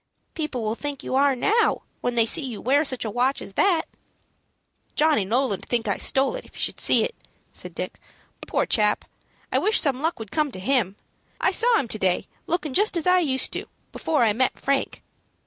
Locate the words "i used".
13.05-13.53